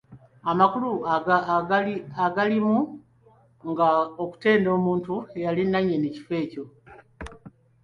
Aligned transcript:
Amakulu 0.51 0.89
agalirimu 2.27 2.77
ga 3.77 3.89
kutenda 4.31 4.71
muntu 4.85 5.13
eyali 5.37 5.63
nannyini 5.67 6.07
kifo 6.15 6.33
ekyo. 6.43 6.63